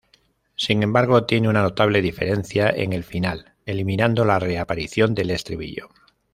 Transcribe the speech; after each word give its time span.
Sin 0.55 0.81
embargo 0.81 1.27
tiene 1.27 1.47
una 1.47 1.61
notable 1.61 2.01
diferencia 2.01 2.69
en 2.71 2.91
el 2.91 3.03
final, 3.03 3.53
eliminando 3.67 4.25
la 4.25 4.39
"reaparición" 4.39 5.13
del 5.13 5.29
estribillo. 5.29 5.89